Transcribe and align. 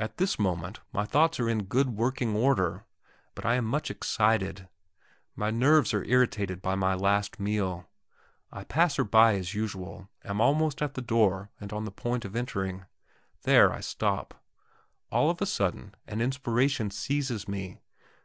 At 0.00 0.16
this 0.16 0.36
moment 0.36 0.80
my 0.92 1.04
thoughts 1.04 1.38
are 1.38 1.48
in 1.48 1.66
good 1.66 1.90
working 1.90 2.34
order, 2.34 2.86
but 3.36 3.46
I 3.46 3.54
am 3.54 3.64
much 3.66 3.88
excited; 3.88 4.68
my 5.36 5.52
nerves 5.52 5.94
are 5.94 6.02
irritated 6.02 6.60
by 6.60 6.74
my 6.74 6.94
last 6.94 7.38
meal. 7.38 7.88
I 8.50 8.64
pass 8.64 8.96
her 8.96 9.04
by 9.04 9.34
as 9.36 9.54
usual; 9.54 10.08
am 10.24 10.40
almost 10.40 10.82
at 10.82 10.94
the 10.94 11.02
door 11.02 11.52
and 11.60 11.72
on 11.72 11.84
the 11.84 11.92
point 11.92 12.24
of 12.24 12.34
entering. 12.34 12.86
There 13.44 13.72
I 13.72 13.78
stop. 13.78 14.42
All 15.12 15.30
of 15.30 15.40
a 15.40 15.46
sudden 15.46 15.94
an 16.08 16.20
inspiration 16.20 16.90
seizes 16.90 17.46
me. 17.46 17.78